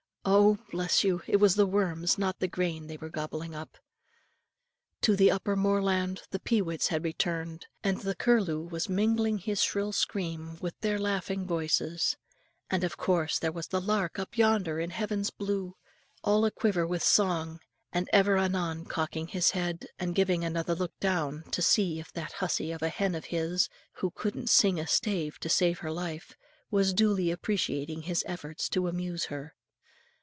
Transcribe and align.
Oh! 0.23 0.59
bless 0.71 1.03
you, 1.03 1.23
it 1.25 1.37
was 1.37 1.55
the 1.55 1.65
worms, 1.65 2.19
not 2.19 2.37
the 2.39 2.47
grain, 2.47 2.85
they 2.85 2.95
were 2.95 3.09
gobbling 3.09 3.55
up. 3.55 3.79
To 5.01 5.15
the 5.15 5.31
upper 5.31 5.55
moorland 5.55 6.21
the 6.29 6.39
peewits 6.39 6.89
had 6.89 7.03
returned, 7.03 7.65
and 7.83 7.97
the 7.97 8.13
curlew 8.13 8.61
was 8.61 8.87
mingling 8.87 9.39
his 9.39 9.63
shrill 9.63 9.91
scream 9.91 10.57
with 10.61 10.79
their 10.81 10.99
laughing 10.99 11.47
voices; 11.47 12.17
and 12.69 12.83
of 12.83 12.97
course 12.97 13.39
there 13.39 13.51
was 13.51 13.69
the 13.69 13.81
lark 13.81 14.19
up 14.19 14.37
yonder 14.37 14.79
in 14.79 14.91
heaven's 14.91 15.31
blue, 15.31 15.75
all 16.23 16.45
a 16.45 16.51
quiver 16.51 16.85
with 16.85 17.01
song, 17.01 17.59
and 17.91 18.07
ever 18.13 18.37
and 18.37 18.55
anon 18.55 18.85
cocking 18.85 19.27
his 19.29 19.51
head, 19.51 19.87
and 19.97 20.13
giving 20.13 20.43
another 20.45 20.75
look 20.75 20.97
down, 20.99 21.43
to 21.49 21.63
see 21.63 21.99
if 21.99 22.13
that 22.13 22.33
hussy 22.33 22.71
of 22.71 22.83
a 22.83 22.89
hen 22.89 23.15
of 23.15 23.25
his 23.25 23.69
who 23.93 24.11
couldn't 24.11 24.51
sing 24.51 24.79
a 24.79 24.85
stave 24.85 25.39
to 25.39 25.49
save 25.49 25.79
her 25.79 25.91
life 25.91 26.37
was 26.69 26.93
duly 26.93 27.31
appreciating 27.31 28.03
his 28.03 28.23
efforts 28.27 28.69
to 28.69 28.87
amuse 28.87 29.25
her. 29.25 29.55